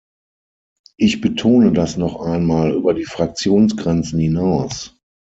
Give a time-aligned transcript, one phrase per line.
[0.97, 4.99] Ich betone das noch einmal über die Fraktionsgrenzen hinaus.